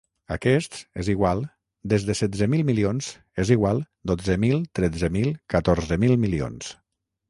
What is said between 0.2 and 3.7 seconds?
Aquests, és igual, des de setze mil milions, és